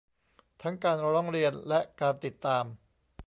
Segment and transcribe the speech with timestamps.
[0.61, 2.65] ทั้งการร้องเรียนและ การติดตาม